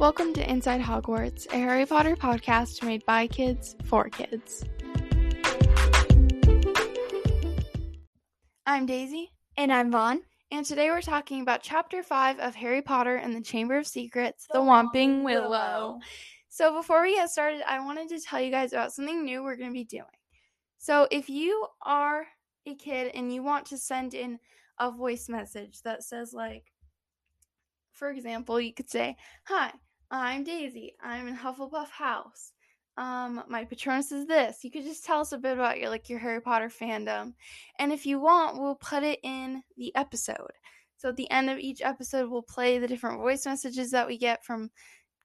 [0.00, 4.64] Welcome to Inside Hogwarts, a Harry Potter podcast made by kids for kids.
[8.64, 9.30] I'm Daisy.
[9.58, 10.22] And I'm Vaughn.
[10.50, 14.46] And today we're talking about Chapter 5 of Harry Potter and the Chamber of Secrets,
[14.50, 15.50] The, the Whomping Willow.
[15.50, 15.98] Willow.
[16.48, 19.56] So, before we get started, I wanted to tell you guys about something new we're
[19.56, 20.04] going to be doing.
[20.78, 22.24] So, if you are
[22.64, 24.38] a kid and you want to send in
[24.78, 26.72] a voice message that says, like,
[27.92, 29.72] for example, you could say, Hi,
[30.10, 30.94] I'm Daisy.
[31.00, 32.52] I'm in Hufflepuff House.
[32.96, 34.64] Um, my Patronus is this.
[34.64, 37.34] You could just tell us a bit about your like your Harry Potter fandom.
[37.78, 40.50] And if you want, we'll put it in the episode.
[40.96, 44.18] So at the end of each episode, we'll play the different voice messages that we
[44.18, 44.70] get from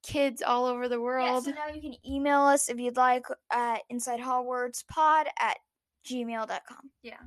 [0.03, 1.48] kids all over the world.
[1.48, 5.57] Yeah, so now you can email us if you'd like at inside pod at
[6.07, 6.91] gmail.com.
[7.02, 7.17] Yeah.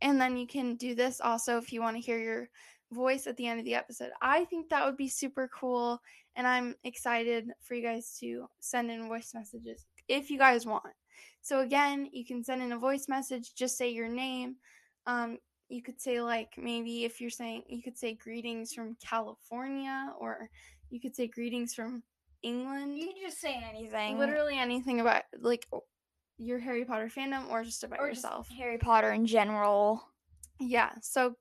[0.00, 2.48] And then you can do this also if you want to hear your
[2.92, 4.10] voice at the end of the episode.
[4.20, 6.00] I think that would be super cool,
[6.36, 10.94] and I'm excited for you guys to send in voice messages if you guys want.
[11.40, 13.54] So again, you can send in a voice message.
[13.54, 14.56] Just say your name.
[15.06, 20.12] Um, you could say like maybe if you're saying you could say greetings from California,
[20.18, 20.50] or
[20.90, 22.02] you could say greetings from
[22.42, 22.98] England.
[22.98, 24.18] You can just say anything.
[24.18, 25.66] Literally anything about like
[26.38, 28.48] your Harry Potter fandom or just about or yourself.
[28.48, 30.02] Just Harry Potter in general.
[30.60, 30.90] Yeah.
[31.00, 31.36] So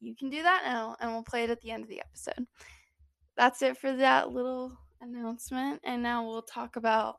[0.00, 2.46] you can do that now and we'll play it at the end of the episode.
[3.36, 5.80] That's it for that little announcement.
[5.84, 7.16] And now we'll talk about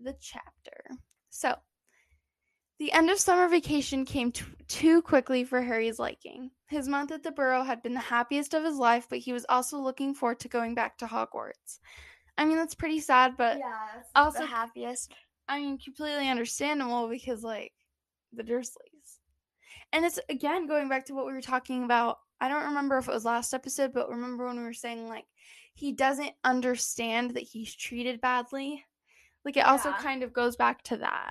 [0.00, 0.84] the chapter.
[1.30, 1.54] So,
[2.78, 6.50] the end of summer vacation came t- too quickly for Harry's liking.
[6.68, 9.46] His month at the Burrow had been the happiest of his life, but he was
[9.48, 11.78] also looking forward to going back to Hogwarts.
[12.36, 15.14] I mean, that's pretty sad, but yeah, also the happiest.
[15.48, 17.72] I mean, completely understandable because like
[18.32, 18.85] the Dursleys.
[19.96, 22.18] And it's again going back to what we were talking about.
[22.38, 25.24] I don't remember if it was last episode, but remember when we were saying like
[25.72, 28.84] he doesn't understand that he's treated badly?
[29.42, 29.70] Like it yeah.
[29.70, 31.30] also kind of goes back to that.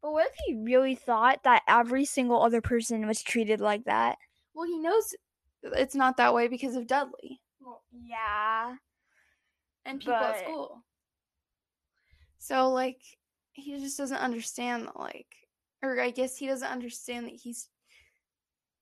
[0.00, 4.18] But what if he really thought that every single other person was treated like that?
[4.54, 5.16] Well, he knows
[5.64, 7.40] it's not that way because of Dudley.
[7.60, 8.76] Well, yeah.
[9.84, 10.36] And people but...
[10.36, 10.84] at school.
[12.38, 13.00] So like
[13.50, 15.26] he just doesn't understand that like
[15.82, 17.68] or I guess he doesn't understand that he's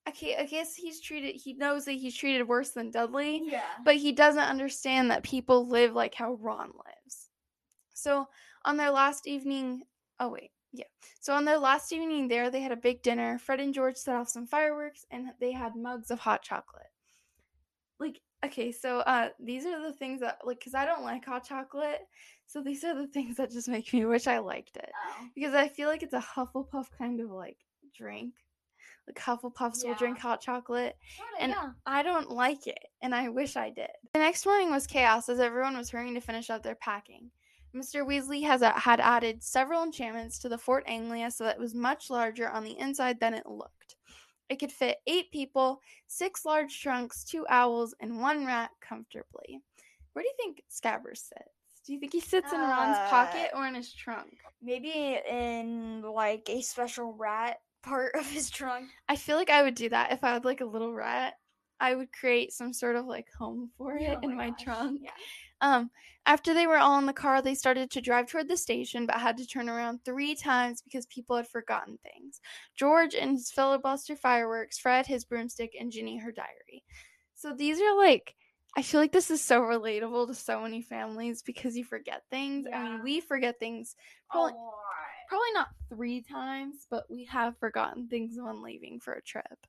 [0.09, 3.43] okay, I guess he's treated he knows that he's treated worse than Dudley.
[3.45, 3.63] Yeah.
[3.85, 7.29] But he doesn't understand that people live like how Ron lives.
[7.95, 8.27] So
[8.65, 9.83] on their last evening
[10.21, 10.85] oh wait, yeah.
[11.21, 13.39] So on their last evening there they had a big dinner.
[13.39, 16.91] Fred and George set off some fireworks and they had mugs of hot chocolate.
[18.01, 21.45] Like okay, so uh these are the things that like cuz I don't like hot
[21.45, 22.01] chocolate.
[22.47, 24.91] So these are the things that just make me wish I liked it.
[24.95, 25.29] Oh.
[25.35, 27.59] Because I feel like it's a Hufflepuff kind of like
[27.95, 28.35] drink
[29.09, 29.91] like Hufflepuffs yeah.
[29.91, 30.97] will drink hot chocolate.
[31.41, 31.71] and yeah.
[31.87, 33.91] I don't like it, and I wish I did.
[34.13, 37.31] The next morning was chaos as everyone was hurrying to finish up their packing.
[37.75, 38.07] Mr.
[38.07, 41.75] Weasley has a, had added several enchantments to the Ford Anglia so that it was
[41.75, 43.97] much larger on the inside than it looked.
[44.49, 49.61] It could fit eight people, six large trunks, two owls, and one rat comfortably.
[50.15, 51.83] Where do you think Scabbers sits?
[51.87, 54.39] Do you think he sits in Ron's uh, pocket or in his trunk?
[54.63, 58.89] Maybe in like a special rat part of his trunk.
[59.09, 61.35] I feel like I would do that if I had like a little rat.
[61.81, 65.01] I would create some sort of like home for it oh in my, my trunk.
[65.03, 65.11] Yeah.
[65.61, 65.91] Um,
[66.27, 69.17] after they were all in the car, they started to drive toward the station, but
[69.17, 72.41] had to turn around three times because people had forgotten things.
[72.77, 76.85] George and his filibuster fireworks, Fred his broomstick, and Ginny her diary.
[77.35, 78.35] So these are like
[78.77, 82.67] I feel like this is so relatable to so many families because you forget things.
[82.69, 82.79] Yeah.
[82.79, 83.97] I mean, we forget things
[84.31, 84.53] probably
[85.29, 89.67] probably not three times, but we have forgotten things when leaving for a trip.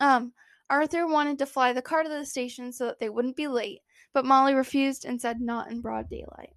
[0.00, 0.32] Um,
[0.68, 3.82] Arthur wanted to fly the car to the station so that they wouldn't be late,
[4.12, 6.54] but Molly refused and said not in broad daylight.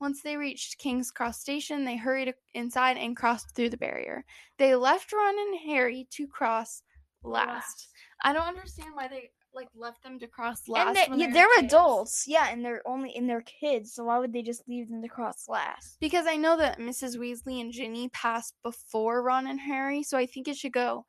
[0.00, 4.24] Once they reached King's Cross Station, they hurried inside and crossed through the barrier.
[4.58, 6.82] They left Ron and Harry to cross
[7.22, 7.46] last.
[7.46, 7.88] last.
[8.24, 10.96] I don't understand why they like left them to cross last.
[10.96, 11.72] And they, yeah, they're kids.
[11.72, 13.94] adults, yeah, and they're only in their kids.
[13.94, 15.98] So why would they just leave them to cross last?
[16.00, 17.16] Because I know that Mrs.
[17.16, 21.06] Weasley and Ginny passed before Ron and Harry, so I think it should go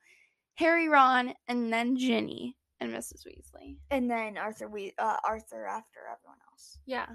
[0.56, 3.25] Harry, Ron, and then Ginny and Mrs.
[3.25, 4.67] Weasley, and then Arthur.
[4.67, 6.79] We uh, Arthur after everyone else.
[6.85, 7.07] Yeah.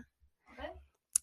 [0.52, 0.69] Okay.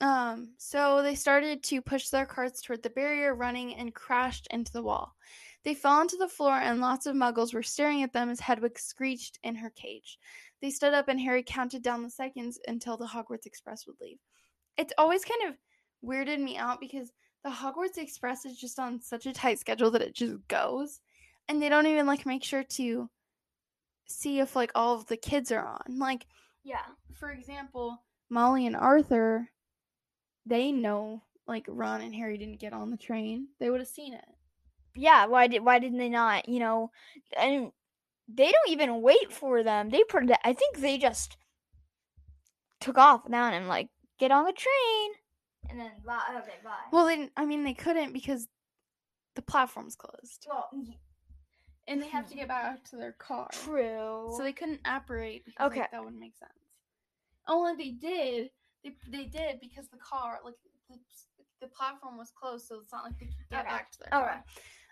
[0.02, 0.54] Um.
[0.58, 4.84] So they started to push their carts toward the barrier, running and crashed into the
[4.84, 5.16] wall.
[5.66, 8.80] They fell onto the floor, and lots of muggles were staring at them as Hedwig
[8.80, 10.18] screeched in her cage.
[10.62, 14.20] They stood up, and Harry counted down the seconds until the Hogwarts Express would leave.
[14.78, 15.58] It's always kind of
[16.08, 17.12] weirded me out because
[17.44, 21.02] the Hogwarts Express is just on such a tight schedule that it just goes,
[21.50, 23.10] and they don't even like make sure to
[24.06, 26.00] see if like all of the kids are on.
[26.00, 26.28] Like,
[26.64, 29.50] yeah, for example, Molly and Arthur
[30.46, 34.14] they know like Ron and Harry didn't get on the train, they would have seen
[34.14, 34.26] it.
[34.96, 36.48] Yeah, why did why didn't they not?
[36.48, 36.92] You know,
[37.38, 37.72] and
[38.28, 39.90] they don't even wait for them.
[39.90, 41.38] They put I think they just
[42.80, 43.68] took off without him.
[43.68, 43.90] Like,
[44.20, 45.12] get on the train,
[45.70, 46.20] and then bye.
[46.40, 46.72] Okay, bye.
[46.92, 48.48] Well, they, I mean, they couldn't because
[49.36, 50.70] the platform's closed, Well,
[51.88, 54.34] and they have to get back to their car, true.
[54.36, 55.44] so they couldn't operate.
[55.46, 55.82] Because, Okay.
[55.82, 56.52] like, that wouldn't make sense.
[57.48, 58.50] Only they did.
[58.84, 60.56] They they did because the car, like
[60.90, 60.98] the
[61.62, 63.70] the platform was closed, so it's not like they could get Okay.
[63.70, 64.30] back to their All car.
[64.36, 64.44] right.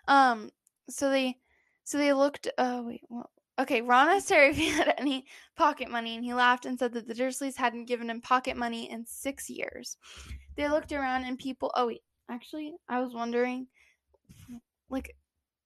[0.08, 0.50] Um.
[0.88, 1.38] So they,
[1.84, 2.48] so they looked.
[2.58, 3.02] Oh wait.
[3.08, 3.80] Well, okay.
[3.82, 7.06] Ron asked Harry if he had any pocket money, and he laughed and said that
[7.08, 9.96] the Dursleys hadn't given him pocket money in six years.
[10.56, 11.70] They looked around, and people.
[11.74, 12.02] Oh wait.
[12.30, 13.66] Actually, I was wondering,
[14.88, 15.14] like,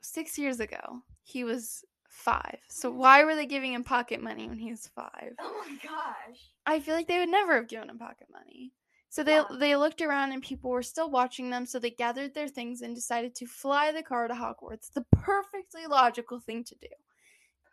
[0.00, 2.58] six years ago, he was five.
[2.68, 5.34] So why were they giving him pocket money when he was five?
[5.38, 6.40] oh my gosh.
[6.66, 8.72] I feel like they would never have given him pocket money.
[9.10, 9.46] So they Yeah.
[9.58, 12.94] they looked around and people were still watching them, so they gathered their things and
[12.94, 14.92] decided to fly the car to Hogwarts.
[14.92, 16.88] The perfectly logical thing to do.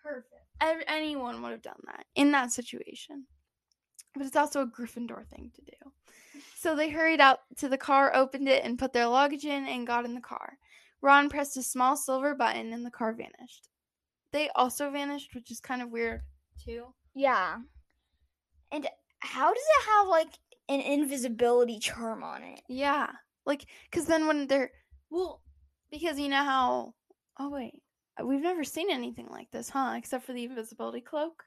[0.01, 0.45] Perfect.
[0.61, 3.27] Anyone would have done that in that situation.
[4.13, 6.41] But it's also a Gryffindor thing to do.
[6.55, 9.85] So they hurried out to the car, opened it, and put their luggage in and
[9.85, 10.57] got in the car.
[11.01, 13.67] Ron pressed a small silver button and the car vanished.
[14.31, 16.21] They also vanished, which is kind of weird
[16.63, 16.93] too.
[17.13, 17.57] Yeah.
[18.71, 18.87] And
[19.19, 20.39] how does it have like
[20.69, 22.61] an invisibility charm on it?
[22.67, 23.07] Yeah.
[23.45, 24.71] Like, because then when they're,
[25.09, 25.41] well,
[25.91, 26.93] because you know how,
[27.39, 27.81] oh, wait,
[28.23, 29.93] we've never seen anything like this, huh?
[29.97, 31.43] Except for the invisibility cloak.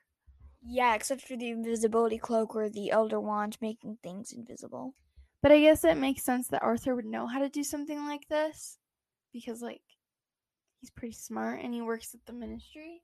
[0.62, 4.94] Yeah, except for the invisibility cloak or the elder wand making things invisible.
[5.42, 8.26] But I guess it makes sense that Arthur would know how to do something like
[8.28, 8.78] this
[9.32, 9.82] because, like,
[10.80, 13.02] he's pretty smart and he works at the ministry.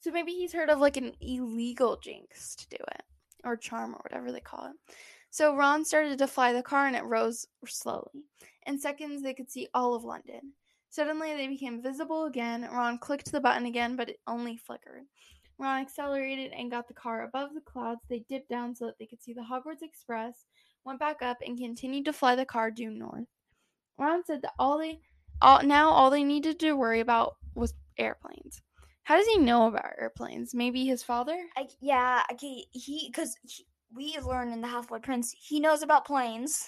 [0.00, 3.02] So maybe he's heard of like an illegal jinx to do it
[3.44, 4.94] or charm or whatever they call it.
[5.30, 8.24] So Ron started to fly the car and it rose slowly.
[8.66, 10.52] In seconds, they could see all of London.
[10.90, 12.68] Suddenly, they became visible again.
[12.72, 15.02] Ron clicked the button again, but it only flickered.
[15.58, 18.00] Ron accelerated and got the car above the clouds.
[18.08, 20.46] They dipped down so that they could see the Hogwarts Express,
[20.84, 23.26] went back up, and continued to fly the car due north.
[23.98, 25.00] Ron said that all they
[25.42, 28.62] all, now all they needed to worry about was airplanes.
[29.02, 30.54] How does he know about airplanes?
[30.54, 31.38] Maybe his father?
[31.56, 33.36] I, yeah, okay, he because
[33.94, 36.66] we learned in the Half Blood Prince he knows about planes,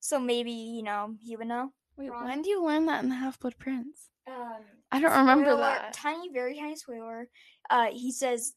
[0.00, 1.72] so maybe you know he would know.
[1.96, 2.24] Wait, Ron.
[2.24, 4.08] when do you learn that in the Half Blood Prince?
[4.26, 5.92] Um, I don't remember spoiler- that.
[5.92, 7.28] Tiny, very tiny spoiler.
[7.70, 8.52] Uh, he says,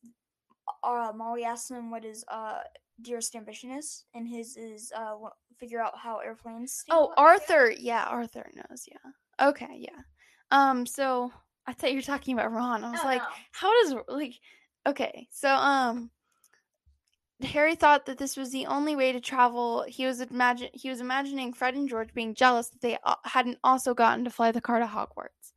[0.83, 2.59] uh, Molly asks him what his uh
[3.01, 5.15] dearest ambition is, and his is uh
[5.59, 6.83] figure out how airplanes.
[6.89, 7.13] Oh.
[7.17, 7.71] Arthur.
[7.71, 8.87] Yeah, Arthur knows.
[8.89, 9.47] Yeah.
[9.49, 9.77] Okay.
[9.79, 10.01] Yeah.
[10.51, 10.85] Um.
[10.85, 11.31] So
[11.67, 12.83] I thought you were talking about Ron.
[12.83, 13.27] I was Oh, like, no.
[13.51, 14.33] how does like?
[14.87, 15.27] Okay.
[15.31, 16.09] So um.
[17.43, 19.83] Harry thought that this was the only way to travel.
[19.87, 23.93] He was imagine he was imagining Fred and George being jealous that they hadn't also
[23.93, 25.51] gotten to fly the car to Hogwarts.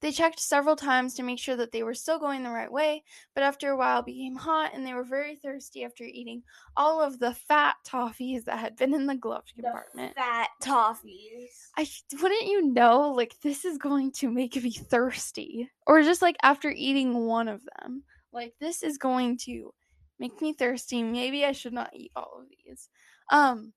[0.00, 3.02] They checked several times to make sure that they were still going the right way,
[3.34, 6.44] but after a while it became hot and they were very thirsty after eating
[6.76, 10.14] all of the fat toffees that had been in the glove The compartment.
[10.14, 11.48] fat toffees.
[11.76, 11.86] I
[12.22, 16.70] wouldn't you know like this is going to make me thirsty or just like after
[16.70, 19.74] eating one of them like this is going to
[20.18, 21.02] make me thirsty.
[21.02, 22.88] Maybe I should not eat all of these.
[23.30, 23.72] Um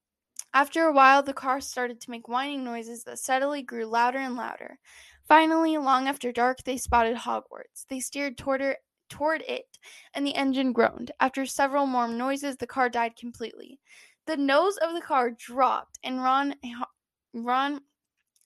[0.54, 4.36] after a while the car started to make whining noises that steadily grew louder and
[4.36, 4.80] louder.
[5.28, 7.86] Finally long after dark they spotted Hogwarts.
[7.90, 8.78] They steered toward it
[9.10, 9.78] toward it
[10.14, 11.12] and the engine groaned.
[11.20, 13.80] After several more noises the car died completely.
[14.28, 16.56] The nose of the car dropped and Ron
[17.34, 17.82] Ron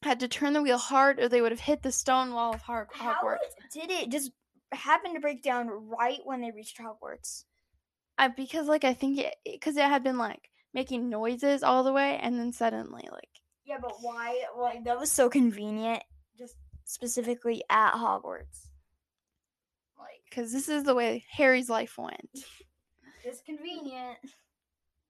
[0.04, 2.62] had to turn the wheel hard or they would have hit the stone wall of
[2.62, 3.40] Har- How Hogwarts.
[3.74, 4.32] did it just
[4.72, 7.46] happen to break down right when they reached Hogwarts?
[8.18, 11.94] I, because like I think it because it had been like making noises all the
[11.94, 13.30] way and then suddenly like
[13.66, 14.44] Yeah, but why?
[14.58, 16.04] Like that was so convenient,
[16.38, 16.56] just
[16.86, 18.68] specifically at Hogwarts.
[19.98, 22.30] Like because this is the way Harry's life went.
[23.28, 24.20] It's convenient.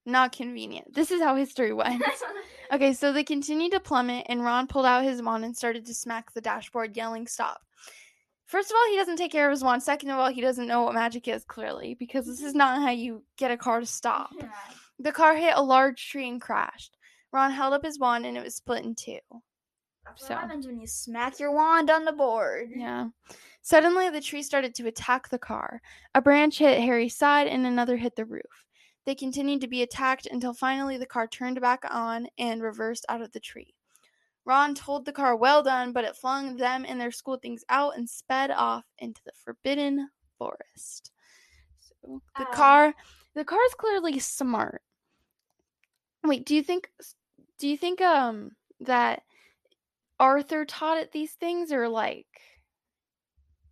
[0.06, 0.94] Not convenient.
[0.94, 2.02] This is how history went.
[2.72, 5.94] okay, so they continued to plummet and Ron pulled out his wand and started to
[5.94, 7.65] smack the dashboard, yelling, "Stop!"
[8.46, 9.82] First of all, he doesn't take care of his wand.
[9.82, 12.60] Second of all, he doesn't know what magic is clearly because this is mm-hmm.
[12.60, 14.30] not how you get a car to stop.
[14.38, 14.50] Yeah.
[15.00, 16.96] The car hit a large tree and crashed.
[17.32, 19.20] Ron held up his wand and it was split in two.
[20.06, 22.70] That's So- what happens when you smack your wand on the board.
[22.76, 23.10] Yeah.
[23.62, 25.82] Suddenly, the tree started to attack the car.
[26.14, 28.44] A branch hit Harry's side and another hit the roof.
[29.06, 33.22] They continued to be attacked until finally the car turned back on and reversed out
[33.22, 33.74] of the tree.
[34.46, 37.98] Ron told the car, Well done, but it flung them and their school things out
[37.98, 41.12] and sped off into the forbidden forest.
[41.80, 42.96] So the Um, car
[43.36, 44.84] the car is clearly smart.
[46.24, 46.92] Wait, do you think
[47.60, 49.24] Do you think um that
[50.20, 52.42] Arthur taught it these things or like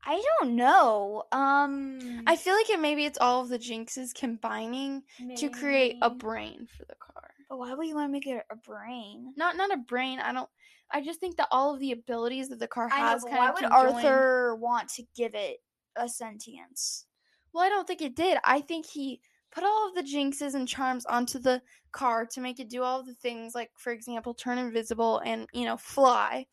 [0.06, 1.24] I don't know.
[1.32, 5.04] Um, I feel like it maybe it's all of the jinxes combining
[5.36, 7.32] to create a brain for the car.
[7.54, 9.32] But why would you want to make it a brain?
[9.38, 10.20] Not not a brain.
[10.20, 10.50] I don't.
[10.90, 13.38] I just think that all of the abilities that the car I know, has kind
[13.38, 15.58] why of would Arthur want to give it
[15.96, 17.06] a sentience?
[17.54, 18.40] Well, I don't think it did.
[18.44, 22.60] I think he put all of the jinxes and charms onto the car to make
[22.60, 26.48] it do all of the things, like for example, turn invisible and you know fly.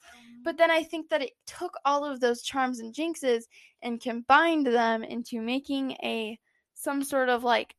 [0.45, 3.45] But then I think that it took all of those charms and jinxes
[3.80, 6.38] and combined them into making a
[6.75, 7.75] some sort of like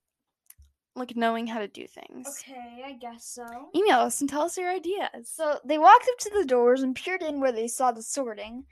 [0.95, 2.27] like knowing how to do things.
[2.27, 3.45] okay, I guess so.
[3.75, 5.29] Email us and tell us your ideas.
[5.33, 8.65] So they walked up to the doors and peered in where they saw the sorting.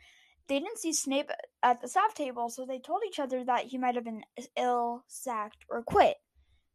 [0.47, 1.29] They didn't see Snape
[1.61, 4.23] at the staff table, so they told each other that he might have been
[4.57, 6.17] ill, sacked, or quit.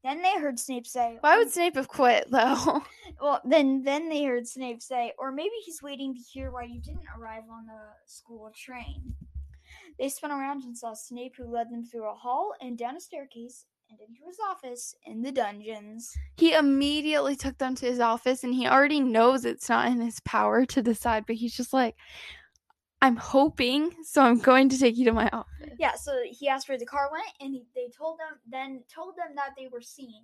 [0.04, 2.82] Then they heard Snape say, Why would oh, Snape have quit though?
[3.20, 6.80] Well, then then they heard Snape say, or maybe he's waiting to hear why you
[6.80, 9.14] didn't arrive on the school train.
[9.98, 13.00] They spun around and saw Snape, who led them through a hall and down a
[13.00, 16.16] staircase and into his office in the dungeons.
[16.36, 20.20] he immediately took them to his office and he already knows it's not in his
[20.20, 21.94] power to decide, but he's just like,
[23.02, 25.74] I'm hoping, so I'm going to take you to my office.
[25.78, 29.14] Yeah, so he asked where the car went, and he, they told them then told
[29.16, 30.22] them that they were seen.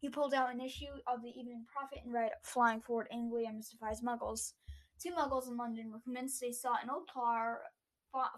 [0.00, 3.58] He pulled out an issue of the Evening Prophet and read, "Flying Ford Anglia and
[3.58, 4.54] mystifies Muggles."
[5.00, 7.60] Two Muggles in London were convinced they saw an old car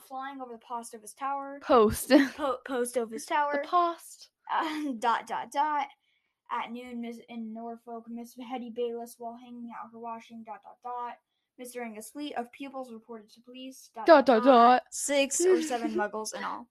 [0.06, 1.58] flying over the post of his tower.
[1.62, 2.12] Post.
[2.36, 3.64] Po- post of his the tower.
[3.66, 4.28] post.
[4.52, 5.86] Uh, dot dot dot.
[6.52, 10.42] At noon, Miss in Norfolk, Miss Hetty Bayless, while hanging out her washing.
[10.44, 11.14] Dot dot dot.
[11.60, 11.98] Mr.
[11.98, 13.90] a fleet of pupils reported to police.
[13.94, 14.82] Dot Dot, dot, dot.
[14.90, 16.66] Six or seven Muggles in all.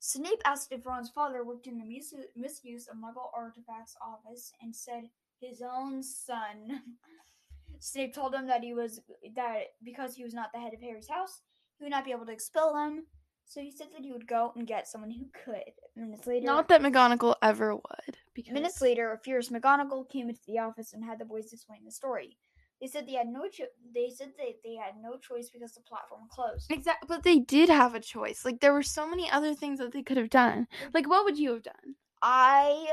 [0.00, 4.74] Snape asked if Ron's father worked in the mis- misuse of Muggle artifacts office and
[4.74, 5.04] said
[5.40, 6.82] his own son.
[7.78, 9.00] Snape told him that he was
[9.36, 11.42] that because he was not the head of Harry's house,
[11.78, 13.06] he would not be able to expel them.
[13.52, 15.74] So he said that he would go and get someone who could.
[15.94, 18.16] Minutes later, Not that McGonagall ever would.
[18.32, 21.84] Because minutes later, a fierce McGonagall came into the office and had the boys explain
[21.84, 22.38] the story.
[22.80, 25.82] They said they had no cho- they said that they had no choice because the
[25.82, 26.72] platform closed.
[26.72, 28.42] Exactly, but they did have a choice.
[28.42, 30.66] Like there were so many other things that they could have done.
[30.94, 31.96] Like what would you have done?
[32.22, 32.86] I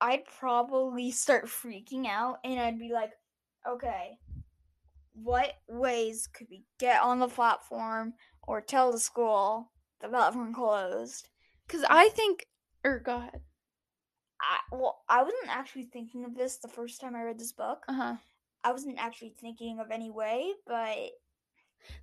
[0.00, 3.12] I'd probably start freaking out and I'd be like,
[3.66, 4.18] okay,
[5.14, 8.14] what ways could we get on the platform
[8.46, 9.70] or tell the school
[10.00, 11.28] the platform closed?
[11.66, 12.46] Because I think,
[12.84, 13.40] or go ahead.
[14.40, 17.84] I well, I wasn't actually thinking of this the first time I read this book.
[17.88, 18.16] Uh huh.
[18.62, 21.10] I wasn't actually thinking of any way, but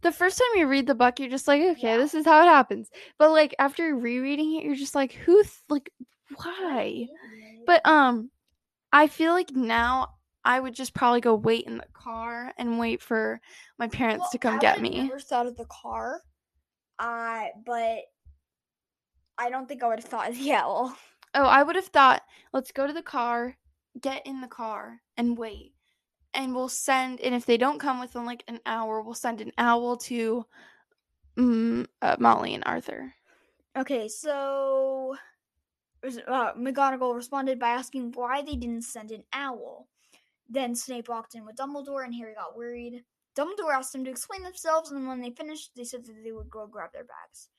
[0.02, 1.98] The first time you read the book, you're just like, okay, Yeah.
[1.98, 2.90] this is how it happens.
[3.18, 5.92] But like after rereading it, you're just like, who, th- like,
[6.36, 7.08] why?
[7.66, 8.30] But um,
[8.92, 13.02] I feel like now I would just probably go wait in the car and wait
[13.02, 13.40] for
[13.78, 15.04] my parents to come I get me.
[15.04, 16.22] Never thought of the car,
[17.02, 18.04] uh, but
[19.38, 20.96] I don't think I would have thought of the owl.
[21.34, 22.22] Oh, I would have thought,
[22.54, 23.56] let's go to the car,
[24.00, 25.74] get in the car, and wait.
[26.34, 29.52] And we'll send, and if they don't come within like an hour, we'll send an
[29.58, 30.46] owl to
[31.38, 33.14] mm, uh, Molly and Arthur.
[33.76, 35.16] Okay, so
[36.28, 39.88] uh, McGonagall responded by asking why they didn't send an owl.
[40.50, 43.04] Then Snape walked in with Dumbledore, and Harry got worried.
[43.36, 46.50] Dumbledore asked them to explain themselves, and when they finished, they said that they would
[46.50, 47.50] go grab their bags.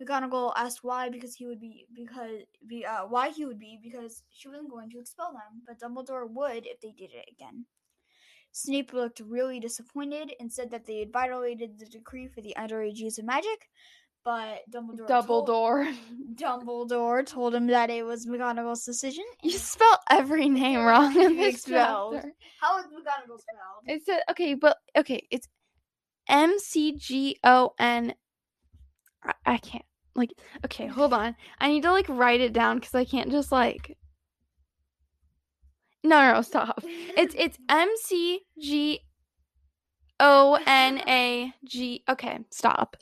[0.00, 4.22] McGonagall asked why because he would be because be uh, why he would be because
[4.30, 7.66] she wasn't going to expel them, but Dumbledore would if they did it again.
[8.50, 12.96] Snape looked really disappointed and said that they had violated the decree for the underage
[12.96, 13.70] use of magic,
[14.24, 15.96] but Dumbledore told- Dumbledore.
[16.34, 19.24] Dumbledore told him that it was McGonagall's decision.
[19.42, 22.32] You spell every name wrong in this chapter.
[22.60, 23.84] How is McGonagall spelled?
[23.86, 25.48] It's a, okay, but okay, it's
[26.28, 28.14] M C G O N.
[29.24, 30.32] I- I can't like.
[30.64, 31.34] Okay, hold on.
[31.60, 33.96] I need to like write it down because I can't just like.
[36.04, 36.80] No, no, no, stop.
[36.84, 39.00] It's it's M C G
[40.20, 42.02] O N A G.
[42.08, 42.96] Okay, stop.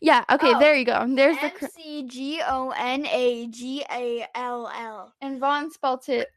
[0.00, 0.24] Yeah.
[0.30, 1.04] Okay, Oh, there you go.
[1.08, 1.52] There's the.
[1.62, 5.12] M C G O N A G A L L.
[5.20, 6.28] And Vaughn spelt it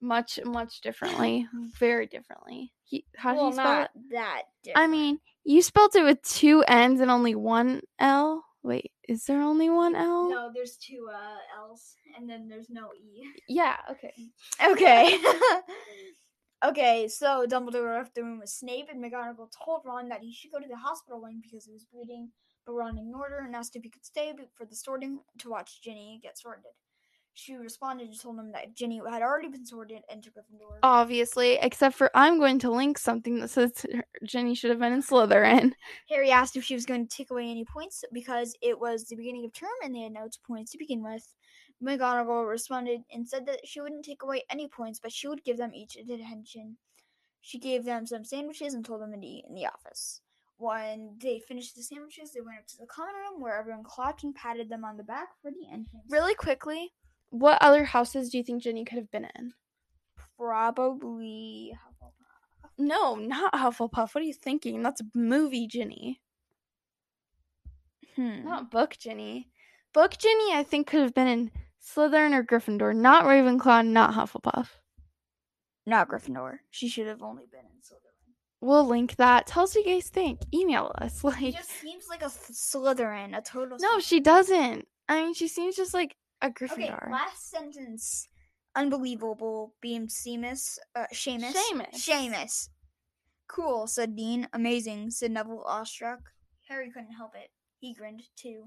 [0.00, 1.46] much, much differently.
[1.78, 2.72] Very differently.
[2.84, 4.10] He, how did Well, he spell not it?
[4.12, 4.42] that.
[4.74, 8.44] I mean, you spelled it with two N's and only one L.
[8.62, 10.28] Wait, is there only one L?
[10.28, 13.24] no, there's two uh, L's, and then there's no E.
[13.48, 14.12] Yeah, okay.
[14.72, 15.18] Okay.
[16.64, 20.52] okay, so Dumbledore left the room with Snape, and McGonagall told Ron that he should
[20.52, 22.30] go to the hospital wing because he was bleeding,
[22.66, 25.80] but Ron ignored her and asked if he could stay for the sorting to watch
[25.82, 26.72] Ginny get sorted.
[27.32, 30.78] she responded and told him that Ginny had already been sorted into Gryffindor.
[30.82, 33.72] Obviously, except for I'm going to link something that says
[34.24, 35.72] Ginny should have been in Slytherin.
[36.10, 39.16] Harry asked if she was going to take away any points because it was the
[39.16, 41.26] beginning of term and they had no points to begin with.
[41.82, 45.56] McGonagall responded and said that she wouldn't take away any points, but she would give
[45.56, 46.76] them each a detention.
[47.40, 50.20] She gave them some sandwiches and told them to eat in the office.
[50.58, 54.24] When they finished the sandwiches, they went up to the common room where everyone clapped
[54.24, 56.04] and patted them on the back for the entrance.
[56.10, 56.92] Really quickly,
[57.30, 59.54] what other houses do you think Ginny could have been in?
[60.36, 61.72] Probably.
[61.82, 62.70] Hufflepuff.
[62.76, 64.14] No, not Hufflepuff.
[64.14, 64.82] What are you thinking?
[64.82, 66.20] That's a movie Ginny,
[68.16, 68.44] Hmm.
[68.44, 69.48] not book Ginny.
[69.94, 71.50] Book Ginny, I think, could have been in
[71.82, 74.68] Slytherin or Gryffindor, not Ravenclaw, not Hufflepuff.
[75.86, 76.58] Not Gryffindor.
[76.70, 78.34] She should have only been in Slytherin.
[78.60, 79.46] We'll link that.
[79.46, 80.40] Tell us what you guys think.
[80.54, 81.20] Email us.
[81.20, 83.78] She Like, just seems like a th- Slytherin, a total.
[83.80, 84.02] no, Slytherin.
[84.02, 84.88] she doesn't.
[85.08, 87.02] I mean, she seems just like a Gryffindor.
[87.04, 88.28] Okay, last sentence.
[88.76, 89.74] Unbelievable.
[89.80, 90.78] Beamed Seamus.
[90.94, 91.54] Uh, Seamus.
[91.54, 91.94] Seamus.
[91.94, 92.68] Seamus.
[93.48, 94.46] Cool, said Dean.
[94.52, 96.20] Amazing, said Neville, awestruck.
[96.68, 97.50] Harry couldn't help it.
[97.80, 98.66] He grinned too.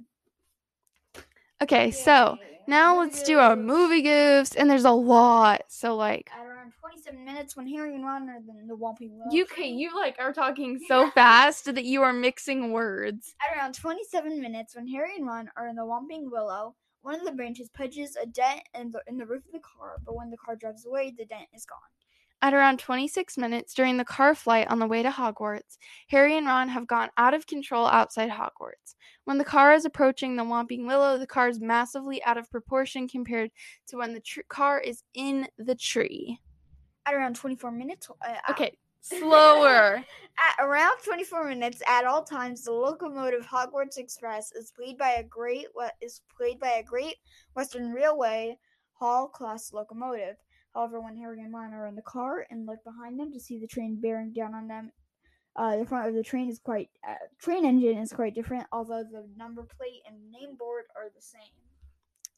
[1.62, 5.62] Okay, so now let's do our movie goofs, and there's a lot.
[5.70, 9.32] So like, At around 27 minutes, when Harry and Ron are in the Whomping Willow.
[9.32, 13.36] you okay, you like are talking so fast that you are mixing words.
[13.42, 17.26] At around 27 minutes, when Harry and Ron are in the Whomping Willow, one of
[17.26, 20.30] the branches punches a dent in the, in the roof of the car, but when
[20.32, 21.80] the car drives away, the dent is gone.
[22.42, 25.78] At around 26 minutes during the car flight on the way to Hogwarts,
[26.10, 28.96] Harry and Ron have gone out of control outside Hogwarts.
[29.26, 33.08] When the car is approaching the Whomping Willow, the car is massively out of proportion
[33.08, 33.52] compared
[33.88, 36.40] to when the tr- car is in the tree.
[37.06, 40.04] At around 24 minutes, uh, Okay, slower.
[40.38, 45.24] At around 24 minutes, at all times, the locomotive Hogwarts Express is played by a
[45.24, 47.16] great what is played by a Great
[47.56, 48.58] Western Railway
[48.94, 50.36] Hall class locomotive.
[50.74, 53.60] However, when Harry and Ron are in the car and look behind them to see
[53.60, 54.92] the train bearing down on them,
[55.56, 59.04] uh, the front of the train is quite uh, train engine is quite different, although
[59.04, 61.42] the number plate and name board are the same.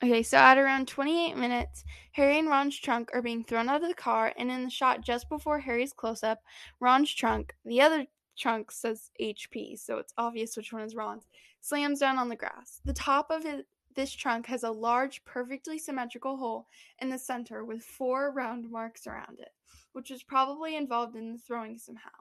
[0.04, 3.88] Okay, so at around 28 minutes, Harry and Ron's trunk are being thrown out of
[3.88, 6.42] the car, and in the shot just before Harry's close up,
[6.82, 8.06] Ron's trunk, the other
[8.38, 11.28] trunk says HP, so it's obvious which one is Ron's,
[11.62, 12.82] slams down on the grass.
[12.84, 13.64] The top of his,
[13.96, 16.68] this trunk has a large, perfectly symmetrical hole
[17.00, 19.54] in the center with four round marks around it,
[19.94, 22.12] which was probably involved in the throwing somehow.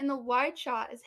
[0.00, 1.00] In the wide shot, as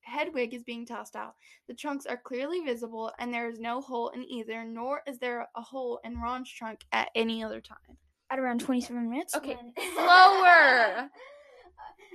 [0.00, 1.34] Hedwig is being tossed out,
[1.68, 5.46] the trunks are clearly visible, and there is no hole in either, nor is there
[5.54, 7.98] a hole in Ron's trunk at any other time.
[8.30, 9.34] At around 27 minutes.
[9.36, 11.10] Okay, when- slower.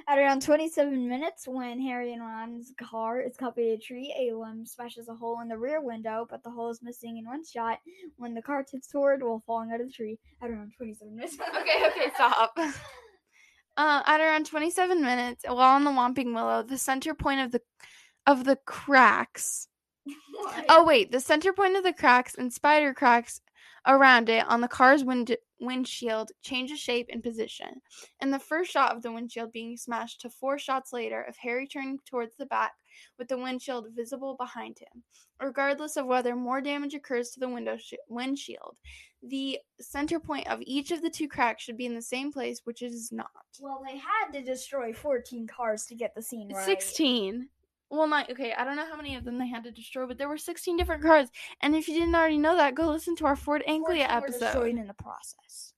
[0.08, 4.34] At around 27 minutes, when Harry and Ron's car is caught by a tree, a
[4.36, 7.46] limb smashes a hole in the rear window, but the hole is missing in one
[7.46, 7.80] shot
[8.18, 10.18] when the car tips toward while falling out of the tree.
[10.42, 11.38] At around 27 minutes.
[11.40, 12.58] okay, okay, stop.
[13.80, 17.62] Uh, at around 27 minutes, while on the Whomping Willow, the center point of the
[18.28, 19.68] of the cracks.
[20.70, 23.42] Oh wait, the center point of the cracks and spider cracks
[23.88, 27.82] around it on the car's wind- windshield changes shape and position.
[28.22, 31.68] And the first shot of the windshield being smashed to four shots later of Harry
[31.68, 32.74] turning towards the back
[33.18, 35.04] with the windshield visible behind him.
[35.42, 38.78] Regardless of whether more damage occurs to the window sh- windshield,
[39.24, 42.62] the center point of each of the two cracks should be in the same place,
[42.66, 43.30] which it is not.
[43.60, 46.66] Well, they had to destroy 14 cars to get the scene right.
[46.66, 47.48] 16.
[47.90, 48.54] Well, not okay.
[48.54, 50.78] I don't know how many of them they had to destroy, but there were 16
[50.78, 51.30] different cars.
[51.62, 54.40] And if you didn't already know that, go listen to our Ford 14 Anglia episode.
[54.40, 55.74] destroyed in the process.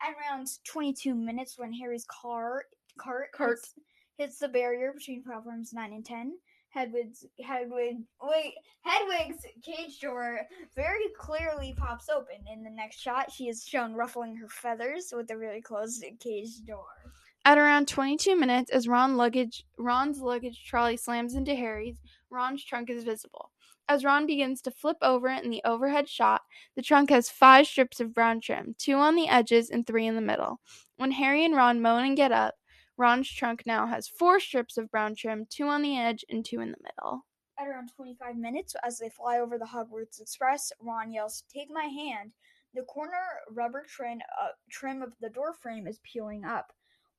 [0.00, 2.64] At around 22 minutes, when Harry's car
[2.98, 3.58] cart Cart.
[3.58, 3.74] Hits,
[4.18, 6.34] hits the barrier between platforms 9 and 10,
[6.70, 10.40] Hedwig's Hedwig wait Hedwig's cage door
[10.74, 12.36] very clearly pops open.
[12.50, 16.64] In the next shot, she is shown ruffling her feathers with the really closed cage
[16.66, 17.12] door.
[17.44, 21.96] At around 22 minutes, as Ron luggage, Ron's luggage trolley slams into Harry's,
[22.30, 23.50] Ron's trunk is visible.
[23.88, 26.42] As Ron begins to flip over in the overhead shot,
[26.76, 30.14] the trunk has five strips of brown trim, two on the edges and three in
[30.14, 30.60] the middle.
[30.98, 32.54] When Harry and Ron moan and get up,
[32.96, 36.60] Ron's trunk now has four strips of brown trim, two on the edge and two
[36.60, 37.26] in the middle.
[37.58, 41.86] At around 25 minutes, as they fly over the Hogwarts Express, Ron yells, Take my
[41.86, 42.30] hand.
[42.72, 43.18] The corner
[43.50, 46.72] rubber trim, uh, trim of the door frame is peeling up.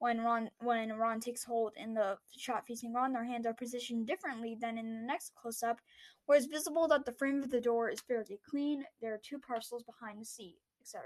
[0.04, 4.06] When Ron, when Ron takes hold in the shot facing Ron, their hands are positioned
[4.06, 5.80] differently than in the next close up,
[6.26, 8.84] where it's visible that the frame of the door is fairly clean.
[9.00, 11.04] There are two parcels behind the seat, etc.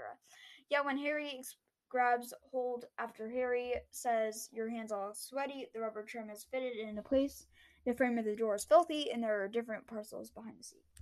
[0.68, 1.54] Yet when Harry ex-
[1.88, 7.00] grabs hold after Harry says, Your hands all sweaty, the rubber trim is fitted into
[7.00, 7.46] place.
[7.84, 10.97] The frame of the door is filthy, and there are different parcels behind the seat.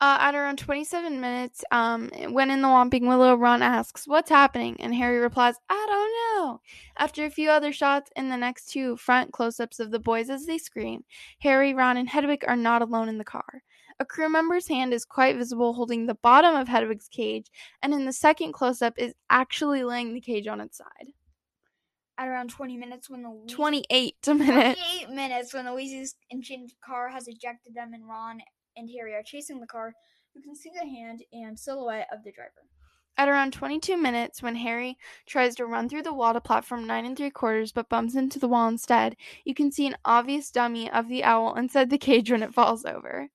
[0.00, 4.76] Uh, at around 27 minutes, um, when in the Whomping Willow, Ron asks, What's happening?
[4.78, 6.60] And Harry replies, I don't know.
[6.98, 10.30] After a few other shots in the next two front close ups of the boys
[10.30, 11.04] as they scream,
[11.40, 13.62] Harry, Ron, and Hedwig are not alone in the car.
[13.98, 17.50] A crew member's hand is quite visible holding the bottom of Hedwig's cage,
[17.82, 21.08] and in the second close up is actually laying the cage on its side.
[22.16, 24.80] At around 20 minutes when the Weas- 28 minutes.
[24.80, 28.40] 28 minutes when the Weasley's enchanted car has ejected them and Ron
[28.78, 29.92] and Harry are chasing the car,
[30.34, 32.64] you can see the hand and silhouette of the driver.
[33.16, 37.04] At around 22 minutes, when Harry tries to run through the wall to platform 9
[37.04, 40.88] and 3 quarters but bumps into the wall instead, you can see an obvious dummy
[40.90, 43.28] of the owl inside the cage when it falls over.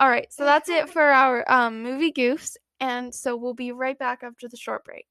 [0.00, 3.96] All right, so that's it for our um, movie goofs, and so we'll be right
[3.96, 5.06] back after the short break.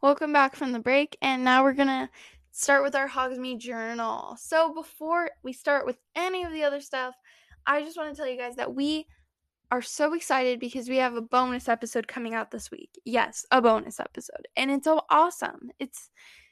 [0.00, 2.08] Welcome back from the break, and now we're gonna
[2.52, 4.36] start with our Hogsmeade journal.
[4.38, 7.14] So before we start with any of the other stuff,
[7.66, 9.06] I just want to tell you guys that we
[9.70, 12.90] are so excited because we have a bonus episode coming out this week.
[13.04, 15.70] Yes, a bonus episode, and it's so awesome.
[15.78, 16.10] It's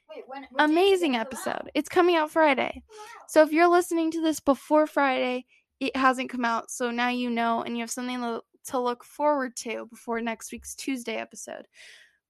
[0.09, 1.71] Wait, when, amazing episode.
[1.75, 2.83] It's coming out Friday.
[3.29, 5.45] So if you're listening to this before Friday,
[5.81, 6.71] it hasn't come out.
[6.71, 10.53] So now you know and you have something to- to look forward to before next
[10.53, 11.67] week's Tuesday episode.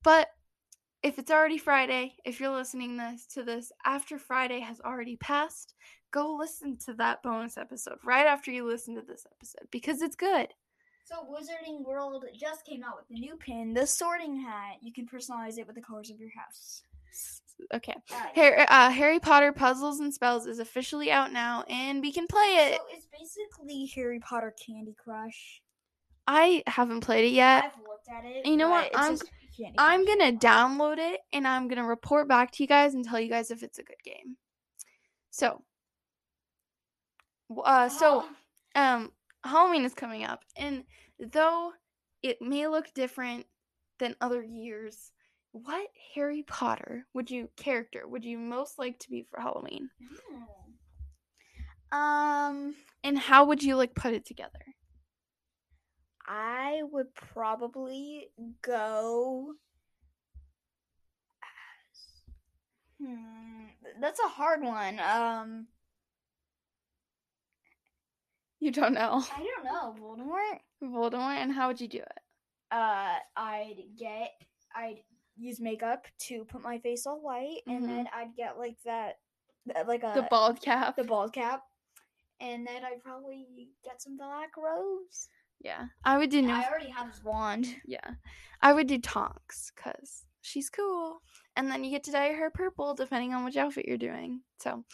[0.03, 0.29] But
[1.03, 5.75] if it's already Friday, if you're listening this to this after Friday has already passed,
[6.11, 10.17] go listen to that bonus episode right after you listen to this episode because it's
[10.17, 10.49] good.
[11.05, 14.77] So Wizarding World just came out with the new pin, the sorting hat.
[14.81, 16.83] You can personalize it with the colors of your house.
[17.75, 17.95] Okay.
[18.13, 22.27] Uh, Harry, uh, Harry Potter Puzzles and Spells is officially out now and we can
[22.27, 22.77] play it.
[22.77, 25.63] So it's basically Harry Potter Candy Crush.
[26.27, 27.65] I haven't played it yet.
[27.65, 28.47] I've looked at it.
[28.47, 28.95] You know what?
[28.97, 29.25] I'm- just
[29.61, 33.21] Candy I'm gonna download it and I'm gonna report back to you guys and tell
[33.21, 34.37] you guys if it's a good game.
[35.31, 35.63] So,
[37.65, 38.25] uh, so
[38.77, 39.13] Oh, um,
[39.45, 40.85] Halloween is coming up, and
[41.19, 41.73] though
[42.23, 43.47] it may look different
[43.99, 45.13] than other years,
[45.53, 49.91] what Harry Potter would you character would you most like to be for Halloween.
[51.93, 54.61] Um, and how would you like put it together?
[56.33, 58.29] I would probably
[58.63, 59.55] go.
[63.03, 63.65] Hmm,
[64.01, 65.01] that's a hard one.
[65.01, 65.67] Um,
[68.61, 69.95] You don't know I don't know.
[69.99, 70.61] Voldemort.
[70.85, 72.19] Voldemort, and how would you do it?
[72.71, 74.31] Uh, I'd get.
[74.75, 75.03] I'd
[75.37, 77.75] use makeup to put my face all white, Mhm.
[77.77, 79.19] and then I'd get like that,
[79.67, 80.95] that- like a The bald cap.
[80.95, 81.65] the bald cap,
[82.39, 85.29] and then I'd probably get some black robes.
[85.61, 86.43] Yeah, I would do.
[86.43, 87.67] No- I already have his wand.
[87.87, 88.11] Yeah.
[88.63, 91.23] I would do Tonks because she's cool.
[91.57, 94.43] And then you get to dye her purple depending on which outfit you're doing.
[94.59, 94.85] So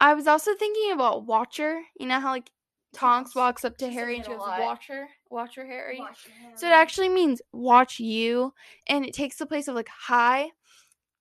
[0.00, 1.80] I was also thinking about Wotcher.
[1.98, 2.50] You know how like
[2.92, 4.38] Tonks walks up to She Harry and goes.
[4.38, 5.98] Wotcher, Wotcher Harry.
[5.98, 8.52] Watch your So it actually means watch you
[8.88, 10.50] and it takes the place of like hi.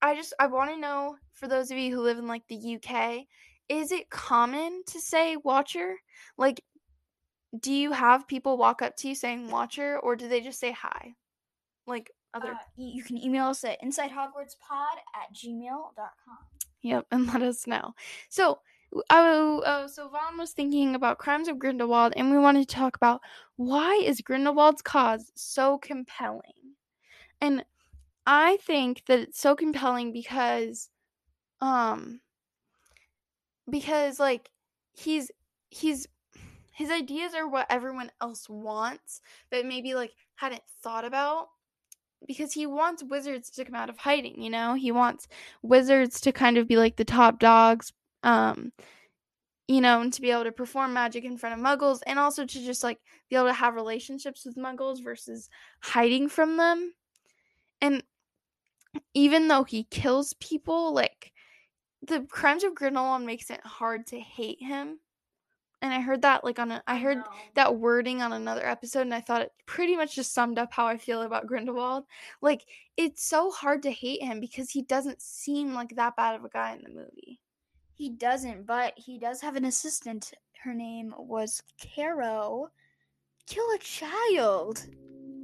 [0.02, 2.76] I just I want to know for those of you who live in like the
[2.76, 3.26] UK,
[3.70, 5.94] is it common to say wotcher?
[6.38, 6.62] Like
[7.58, 10.72] do you have people walk up to you saying wotcher or do they just say
[10.72, 11.16] hi?
[11.88, 16.38] Like other Uh, you can email us at insidehogwartspod at gmail.com.
[16.82, 17.94] Yep, and let us know.
[18.30, 18.60] So,
[19.10, 22.96] oh, oh, so Vaughn was thinking about Crimes of Grindelwald, and we wanted to talk
[22.96, 23.22] about
[23.58, 26.76] why is Grindelwald's cause so compelling,
[27.42, 27.66] and
[28.26, 30.90] I think that it's so compelling because,
[31.62, 32.22] um,
[33.70, 34.52] because like
[34.94, 35.32] he's
[35.70, 36.08] he's
[36.80, 39.20] his ideas are what everyone else wants,
[39.52, 41.50] but maybe like hadn't thought about.
[42.26, 44.76] Because he wants wizards to come out of hiding, you know?
[44.76, 45.28] He wants
[45.62, 47.92] wizards to kind of be like the top dogs
[48.24, 48.72] um
[49.70, 52.46] you know and to be able to perform magic in front of muggles and also
[52.46, 56.94] to just like be able to have relationships with muggles versus hiding from them
[57.80, 58.04] and
[59.14, 61.32] even though he kills people like
[62.06, 65.00] the crimes of grindelwald makes it hard to hate him
[65.82, 67.20] and i heard that like on a i heard
[67.56, 70.86] that wording on another episode and I thought it pretty much just summed up how
[70.86, 72.06] I feel about Grindelwald.
[72.42, 72.66] Like
[72.96, 76.50] it's so hard to hate him because he doesn't seem like that bad of a
[76.50, 77.42] guy in the movie.
[77.94, 80.32] He doesn't, but he does have an assistant.
[80.64, 82.70] Her name was Carrow.
[83.48, 84.86] Kill a child.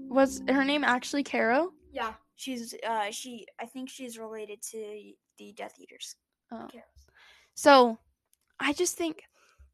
[0.10, 1.74] Was her name actually Carrow?
[1.92, 6.16] Yeah, she's uh she I think she's related to the Death Eaters.
[6.52, 6.68] Oh.
[6.72, 6.86] Carrows.
[7.56, 7.98] So
[8.60, 9.24] I just think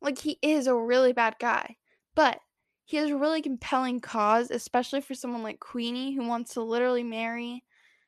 [0.02, 1.78] like he is a really bad guy,
[2.16, 2.40] but
[2.86, 7.04] he has a really compelling cause, especially for someone like Queenie who wants to literally
[7.04, 7.64] marry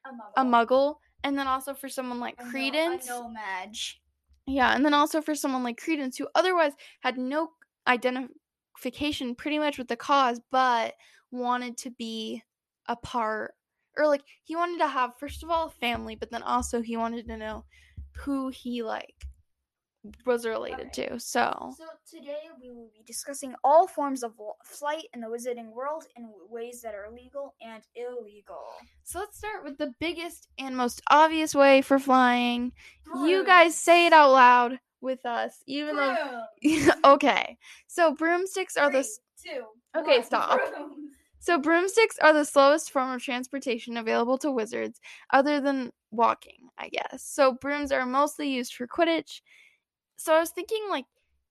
[0.05, 0.33] A muggle.
[0.35, 3.07] a muggle, and then also for someone like A Credence.
[3.07, 4.01] No-Maj.
[4.45, 7.51] Yeah, and then also for someone like Credence who otherwise had no
[7.87, 10.95] identification pretty much with the cause, but
[11.31, 12.43] wanted to be
[12.87, 13.53] a part
[13.97, 16.97] or like he wanted to have first of all a family, but then also he
[16.97, 17.63] wanted to know
[18.11, 19.25] who he like
[20.25, 21.07] was related Okay.
[21.07, 21.19] to.
[21.19, 26.05] So So today we will be discussing all forms of flight in the wizarding world
[26.15, 28.63] in ways that are legal and illegal.
[29.03, 32.71] so let's start with the biggest and most obvious way for flying.
[33.25, 36.15] You guys say it out loud with us, even though
[37.05, 37.57] okay.
[37.87, 39.03] So broomsticks are the
[39.41, 39.65] two.
[39.95, 40.59] Okay, stop.
[41.39, 44.99] So broomsticks are the slowest form of transportation available to wizards
[45.31, 47.23] other than walking, I guess.
[47.23, 49.41] So brooms are mostly used for quidditch.
[50.23, 51.05] So I was thinking like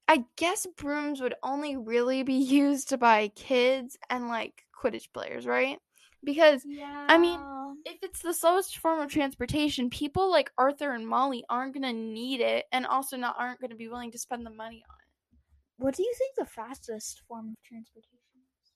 [0.08, 2.32] I guess brooms would only really be
[2.62, 5.78] used by kids and like quidditch players, right?
[6.24, 7.06] Because Yeah.
[7.06, 7.38] I mean,
[7.84, 11.92] if it's the slowest form of transportation, people like Arthur and Molly aren't going to
[11.92, 14.96] need it and also not aren't going to be willing to spend the money on
[15.00, 15.38] it.
[15.76, 18.72] what do you think the fastest form of transportation is?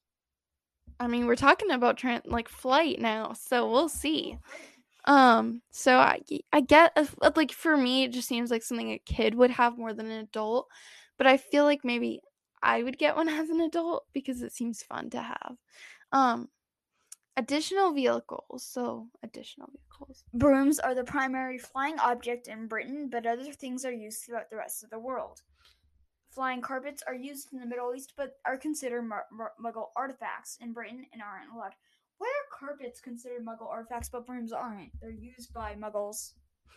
[1.01, 4.39] I mean, we're talking about tran like flight now, so we'll see.
[5.07, 6.21] Um, so I
[6.53, 9.79] I get uh, like for me it just seems like something a kid would have
[9.79, 10.69] more than an adult,
[11.17, 12.21] but I feel like maybe
[12.63, 15.57] I would get one as an adult because it seems fun to have.
[16.13, 16.49] Um,
[17.37, 18.65] additional vehicles.
[18.65, 20.25] So additional vehicles.
[20.35, 24.57] Brooms are the primary flying object in Britain, but other things are used throughout the
[24.57, 25.43] rest of the world.
[26.31, 30.59] Flying carpets are used in the Middle East, but are considered mu- mu- Muggle artifacts
[30.61, 31.73] in Britain and aren't allowed.
[32.19, 34.91] Why are carpets considered Muggle artifacts, but brooms aren't?
[35.01, 36.33] They're used by Muggles.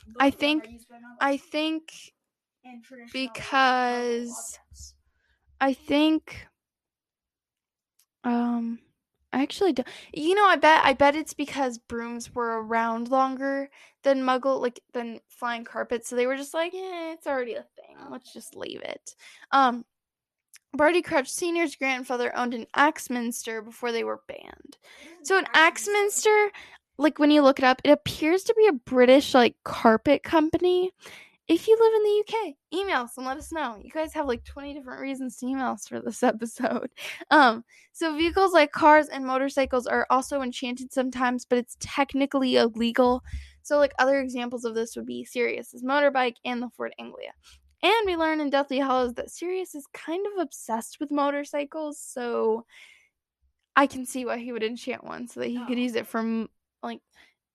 [0.08, 1.91] Both I of them are think- Muggles I think
[2.63, 4.60] and traditional Muggle because-
[5.62, 6.47] I think
[8.23, 8.80] um
[9.32, 13.69] I actually don't you know I bet I bet it's because brooms were around longer
[14.04, 17.63] than muggle like than flying carpets so they were just like eh, it's already a
[17.75, 19.15] thing let's just leave it
[19.52, 19.86] um
[20.74, 24.78] Barty Crouch Senior's grandfather owned an Axminster before they were banned.
[25.24, 26.52] So an Axminster,
[26.98, 30.92] like when you look it up, it appears to be a British like carpet company.
[31.48, 33.78] If you live in the UK, email us and let us know.
[33.82, 36.92] You guys have like 20 different reasons to email us for this episode.
[37.32, 43.24] Um, so vehicles like cars and motorcycles are also enchanted sometimes, but it's technically illegal.
[43.64, 47.32] So like other examples of this would be Sirius's motorbike and the Ford Anglia.
[47.82, 52.65] And we learn in Deathly Hallows that Sirius is kind of obsessed with motorcycles, so
[53.76, 55.82] I can see why he would enchant one so that he could Oh.
[55.82, 56.48] use it for
[56.84, 57.02] like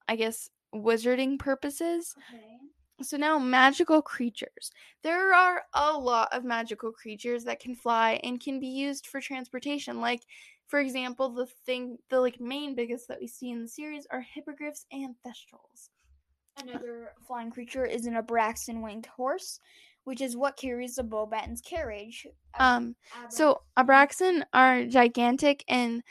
[0.09, 2.15] I guess wizarding purposes.
[2.19, 2.59] Okay.
[3.03, 4.71] So now magical creatures.
[5.03, 9.21] There are a lot of magical creatures that can fly and can be used for
[9.21, 10.01] transportation.
[10.01, 10.23] Like
[10.67, 14.21] for example, the thing the like main biggest that we see in the series are
[14.23, 15.91] hippogriffs and thestrals.
[16.57, 19.61] Another flying creature is an Abraxan winged horse,
[20.05, 22.27] which is what carries the Beauxbatons carriage.
[22.59, 22.97] Um
[23.29, 26.03] so Abraxan are gigantic and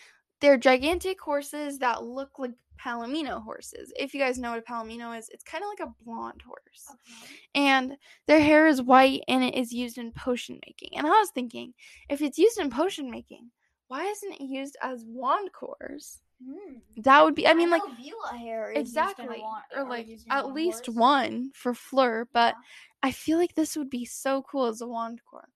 [0.41, 2.51] they're gigantic horses that look like
[2.84, 3.93] Palomino horses.
[3.97, 6.86] If you guys know what a Palomino is, it's kind of like a blonde horse.
[6.91, 7.36] Okay.
[7.56, 10.97] and their hair is white and it is used in potion making.
[10.97, 11.73] And I was thinking,
[12.10, 13.51] if it's used in potion making,
[13.88, 16.19] why isn't it used as wand cores?
[16.45, 16.73] Hmm.
[16.97, 19.88] That would be, I mean, like, Veela hair is used in a exactly, wa- or
[19.89, 20.95] like used in a at least horse.
[20.97, 22.62] one for Fleur, but Yeah.
[23.03, 25.49] I feel like this would be so cool as a wand core.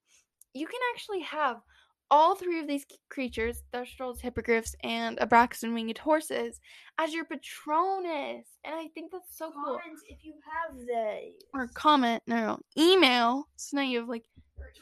[0.54, 1.62] You can actually have
[2.10, 6.60] all three of these creatures, Thestrals, Hippogriffs, and Abraxan winged horses,
[6.98, 8.48] as your Patronus.
[8.64, 9.78] And I think that's so cool.
[9.78, 13.50] Comment if you have the Or comment, no, no, email.
[13.58, 14.26] So now you have like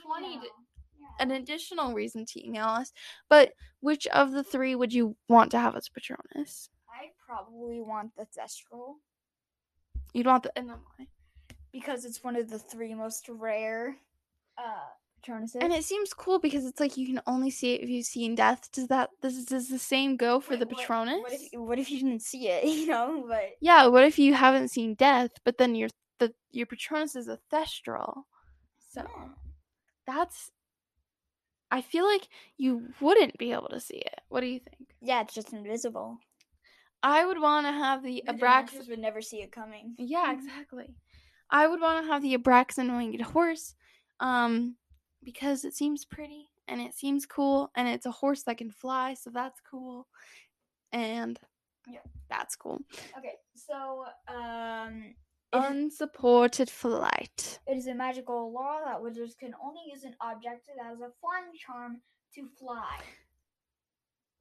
[0.03, 0.41] 20 email.
[0.41, 0.64] to- Yeah.
[1.19, 2.91] An additional reason to email us.
[3.29, 6.69] But which of the three would you want to have as Patronus?
[6.89, 8.95] I probably want the Thestral
[10.13, 11.07] You'd want the and then why?
[11.73, 13.97] because it's one of the three most rare
[14.57, 14.63] uh
[15.21, 15.61] Patronuses.
[15.61, 18.35] And it seems cool because it's like you can only see it if you've seen
[18.35, 18.69] death.
[18.71, 21.19] Does that this does the same go for Wait, the what- Patronus?
[21.21, 22.63] What, if what if you didn't see it?
[22.79, 26.65] You know, but yeah, what if you haven't seen death, but then your the your
[26.67, 28.23] Patronus is a Thestral?
[28.93, 29.31] So Hmm.
[30.07, 30.51] that's
[31.71, 34.21] I feel like you wouldn't be able to see it.
[34.29, 34.89] What do you think?
[35.01, 36.17] yeah, it's just invisible.
[37.03, 39.93] I would want to have the The Abrax would never see it coming.
[39.97, 40.95] Yeah, exactly.
[41.49, 43.75] I would want to have the Abraxan winged horse,
[44.19, 44.75] um,
[45.23, 49.13] because it seems pretty and it seems cool, and it's a horse that can fly,
[49.13, 50.07] so that's cool,
[50.91, 51.39] and
[51.87, 51.99] Yeah.
[52.27, 52.79] that's cool.
[53.17, 55.13] Okay, so um,
[55.53, 57.59] Unsupported flight.
[57.67, 61.11] it is a magical law that wizards can only use an object that has a
[61.21, 62.01] flying charm
[62.33, 62.97] to fly.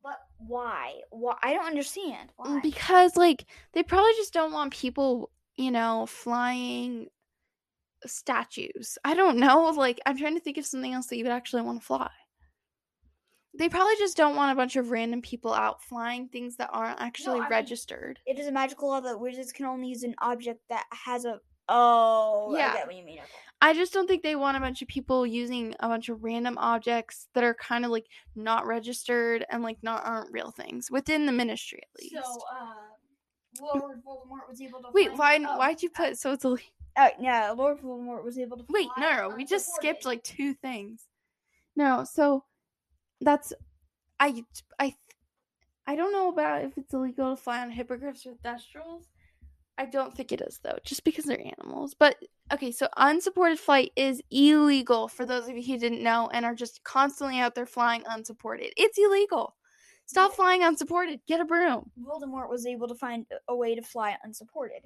[0.02, 1.00] But why?
[1.10, 1.36] Why?
[1.42, 2.30] I don't understand.
[2.38, 2.60] Mm, why?
[2.60, 7.08] Because like they probably just don't want people, you know, flying
[8.06, 8.98] statues.
[9.04, 9.70] I don't know.
[9.70, 12.10] Like, I'm trying to think of something else that you would actually want to fly.
[13.56, 17.00] They probably just don't want a bunch of random people out flying things that aren't
[17.00, 18.18] actually mean- registered.
[18.26, 21.40] It is a magical law that wizards can only use an object that has a.
[21.68, 22.72] Oh, Yeah.
[22.72, 23.18] I get what you mean.
[23.18, 23.28] okay.
[23.62, 26.58] I just don't think they want a bunch of people using a bunch of random
[26.58, 28.04] objects that are kind of like
[28.36, 32.14] not registered and like not aren't real things within the ministry at least.
[32.16, 34.88] So, uh, Lord Voldemort was able to.
[34.92, 36.56] Wait, fly- why oh, why'd you put so it's a
[36.96, 38.64] Uh, yeah, Lord Voldemort was able to.
[38.68, 41.04] Wait, no, no, we just skipped like two things.
[41.76, 42.44] No, so
[43.20, 43.52] that's
[44.20, 44.44] I
[44.78, 44.94] I
[45.86, 49.04] I don't know about if it's illegal to fly on hippogriffs or thestrals.
[49.76, 51.94] I don't think it is though, just because they're animals.
[51.98, 52.16] But
[52.52, 56.54] okay, so unsupported flight is illegal for those of you who didn't know and are
[56.54, 58.72] just constantly out there flying unsupported.
[58.76, 59.56] It's illegal.
[60.06, 61.20] Stop flying unsupported.
[61.26, 61.90] Get a broom.
[62.00, 64.82] Voldemort was able to find a way to fly unsupported.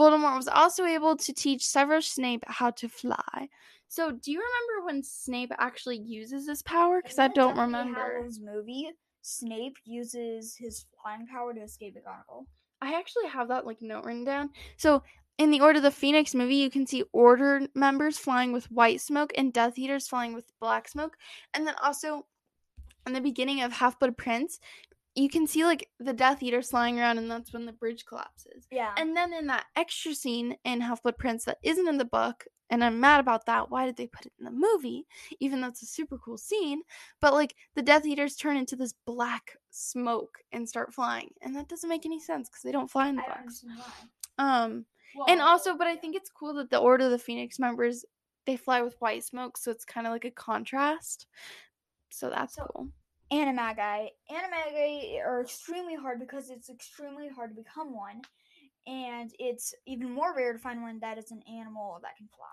[0.00, 3.48] Voldemort was also able to teach Severus Snape how to fly.
[3.88, 7.02] So, do you remember when Snape actually uses his power?
[7.02, 8.00] Because I don't remember.
[8.00, 8.88] Hallows movie,
[9.20, 12.46] Snape uses his flying power to escape the McGonagall.
[12.80, 14.50] I actually have that like note written down.
[14.78, 15.02] So,
[15.36, 19.02] in the Order of the Phoenix movie, you can see Order members flying with white
[19.02, 21.18] smoke and Death Eaters flying with black smoke.
[21.52, 22.24] And then also,
[23.06, 24.60] in the beginning of Half Blood Prince,
[25.14, 28.66] you can see like the Death Eaters flying around, and that's when the bridge collapses.
[28.70, 28.92] Yeah.
[28.96, 32.44] And then in that extra scene in Half Blood Prince that isn't in the book,
[32.70, 33.70] and I'm mad about that.
[33.70, 35.06] Why did they put it in the movie?
[35.40, 36.82] Even though it's a super cool scene.
[37.20, 41.30] But like the Death Eaters turn into this black smoke and start flying.
[41.42, 43.64] And that doesn't make any sense because they don't fly in the books.
[44.38, 44.86] Um
[45.26, 48.04] and also but I think it's cool that the Order of the Phoenix members
[48.46, 51.26] they fly with white smoke, so it's kind of like a contrast.
[52.10, 52.88] So that's So- cool.
[53.32, 54.08] Animagi.
[54.30, 58.22] Animagi are extremely hard because it's extremely hard to become one.
[58.86, 62.46] And it's even more rare to find one that is an animal that can fly.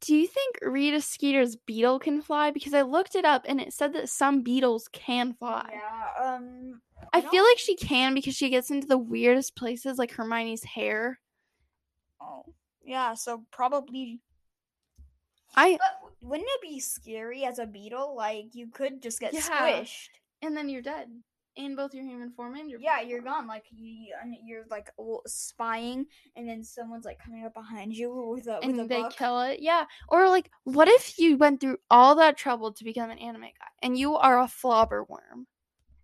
[0.00, 2.50] Do you think Rita Skeeter's beetle can fly?
[2.50, 5.68] Because I looked it up and it said that some beetles can fly.
[5.72, 6.80] Yeah, um
[7.12, 10.64] I I feel like she can because she gets into the weirdest places, like Hermione's
[10.64, 11.20] hair.
[12.20, 12.44] oh.
[12.84, 14.20] Yeah, so probably
[15.56, 18.14] I But wouldn't it be scary as a beetle?
[18.16, 19.40] Like you could just get Yeah.
[19.42, 20.08] squished.
[20.42, 21.08] and then you're dead
[21.56, 23.46] in both your human form and your Yeah, you're gone.
[23.46, 24.90] Like you, and you're like
[25.26, 26.04] spying,
[26.36, 29.16] and then someone's like coming up behind you with a with a and they book.
[29.16, 29.60] kill it.
[29.60, 29.86] Yeah.
[30.08, 33.96] Or like, what if you went through all that trouble to become an Animagus and
[33.98, 35.46] you are a flobberworm?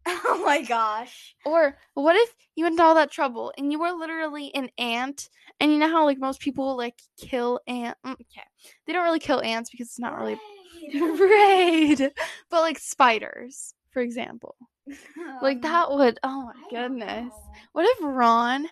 [0.07, 1.35] oh my gosh!
[1.45, 5.29] Or what if you went to all that trouble and you were literally an ant?
[5.61, 7.97] And you know how like most people like kill ant?
[8.05, 8.43] mm, Okay,
[8.87, 10.37] they don't really kill ants because it's not really
[10.95, 12.13] raid,
[12.51, 14.57] but like spiders, for example.
[15.41, 16.19] Like Um, that would.
[16.23, 17.33] Oh my I goodness.
[17.73, 18.69] What if Ron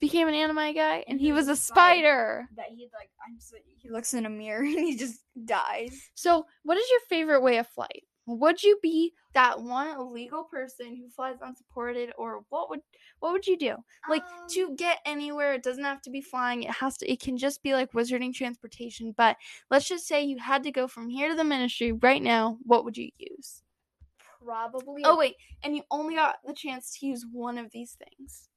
[0.00, 2.48] became an Animagus and he he was a spider?
[2.56, 6.10] That he like, I'm so, he looks in a mirror and he just dies.
[6.14, 8.04] So, what is your favorite way of flight?
[8.26, 12.80] Would you be that one illegal person who flies unsupported, or what would
[13.20, 13.76] what would you do?
[14.08, 16.64] Like Um, to get anywhere, it doesn't have to be flying.
[16.64, 17.10] It has to.
[17.10, 19.12] It can just be like wizarding transportation.
[19.16, 19.36] But
[19.70, 22.58] let's just say you had to go from here to the ministry right now.
[22.62, 23.62] What would you use?
[24.44, 25.02] Probably.
[25.04, 28.48] Oh wait, and you only got the chance to use one of these things.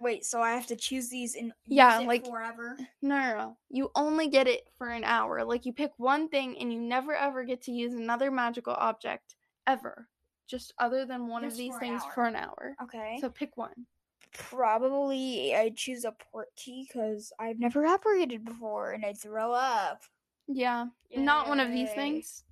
[0.00, 0.24] Wait.
[0.24, 2.76] So I have to choose these and Yeah, like- forever.
[3.02, 3.56] No, no, no.
[3.70, 5.44] You only get it for an hour.
[5.44, 9.36] Like you pick one thing and you never ever get to use another magical object
[9.66, 10.08] ever.
[10.46, 12.12] Just other than one of these things hour.
[12.12, 12.76] for an hour.
[12.82, 13.18] Okay.
[13.20, 13.86] So pick one.
[14.32, 20.02] Probably I'd choose a Portkey because I've never apparated before and I'd throw up.
[20.48, 20.86] Yeah.
[21.16, 22.44] Not one of these things.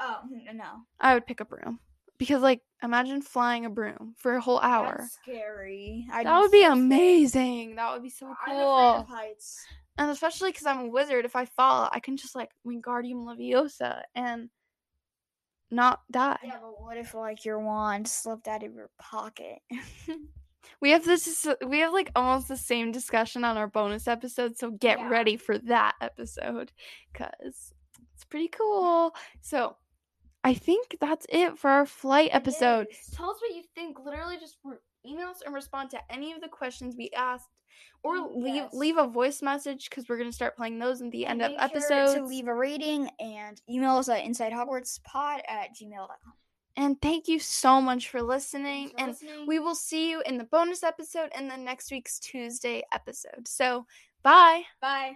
[0.00, 0.20] Oh
[0.52, 0.82] no.
[1.00, 1.80] I would pick a broom.
[2.18, 4.96] Because like imagine flying a broom for a whole hour.
[5.00, 6.06] That's scary.
[6.12, 6.78] I'd that would be so scared.
[6.78, 7.76] amazing.
[7.76, 9.06] That would be so cool.
[9.98, 14.02] And especially because I'm a wizard, if I fall, I can just like Wingardium Leviosa
[14.14, 14.50] and
[15.70, 16.38] not die.
[16.44, 19.58] Yeah, but what if like your wand slipped out of your pocket?
[20.80, 21.46] We have this.
[21.64, 25.08] We have like almost the same discussion on our bonus episode, so get Yeah.
[25.08, 26.72] ready for that episode
[27.12, 27.72] because
[28.14, 29.14] it's pretty cool.
[29.42, 29.76] So,
[30.46, 32.86] I think that's it for our flight episode.
[32.90, 33.10] is.
[33.14, 33.98] Tell us what you think.
[34.04, 37.48] Literally, just re- email us and respond to any of the questions we asked,
[38.04, 38.72] or leave yes.
[38.72, 41.60] leave a voice message because we're gonna start playing those in the And end of
[41.60, 42.14] make sure episodes.
[42.14, 46.32] to leave a rating and email us at insidehogwartspod at gmail.com.
[46.76, 48.90] and thank you so much for listening.
[48.90, 49.46] For and listening.
[49.46, 53.46] we will see you in the bonus episode and the next week's Tuesday episode.
[53.48, 53.86] So,
[54.22, 54.62] bye.
[54.80, 55.14] Bye.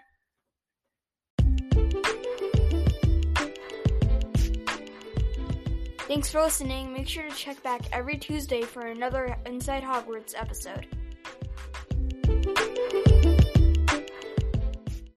[6.11, 6.93] Thanks for listening.
[6.93, 10.89] Make sure to check back every Tuesday for another Inside Hogwarts episode.